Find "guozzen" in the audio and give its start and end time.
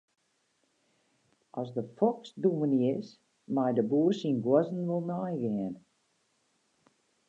4.45-4.87